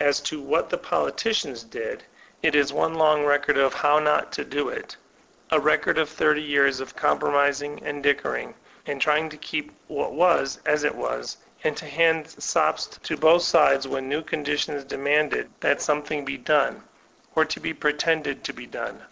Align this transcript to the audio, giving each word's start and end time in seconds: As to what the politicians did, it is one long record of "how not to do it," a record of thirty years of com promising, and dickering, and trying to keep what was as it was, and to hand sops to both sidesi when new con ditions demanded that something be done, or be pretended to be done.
As 0.00 0.18
to 0.20 0.40
what 0.40 0.70
the 0.70 0.78
politicians 0.78 1.62
did, 1.62 2.04
it 2.42 2.54
is 2.54 2.72
one 2.72 2.94
long 2.94 3.26
record 3.26 3.58
of 3.58 3.74
"how 3.74 3.98
not 3.98 4.32
to 4.32 4.46
do 4.46 4.70
it," 4.70 4.96
a 5.50 5.60
record 5.60 5.98
of 5.98 6.08
thirty 6.08 6.40
years 6.40 6.80
of 6.80 6.96
com 6.96 7.18
promising, 7.18 7.82
and 7.86 8.02
dickering, 8.02 8.54
and 8.86 8.98
trying 8.98 9.28
to 9.28 9.36
keep 9.36 9.70
what 9.88 10.12
was 10.12 10.58
as 10.64 10.84
it 10.84 10.94
was, 10.94 11.36
and 11.64 11.76
to 11.76 11.84
hand 11.84 12.30
sops 12.30 12.86
to 12.86 13.14
both 13.18 13.42
sidesi 13.42 13.84
when 13.88 14.08
new 14.08 14.22
con 14.22 14.42
ditions 14.42 14.88
demanded 14.88 15.50
that 15.60 15.82
something 15.82 16.24
be 16.24 16.38
done, 16.38 16.82
or 17.36 17.44
be 17.44 17.74
pretended 17.74 18.44
to 18.44 18.54
be 18.54 18.64
done. 18.64 19.02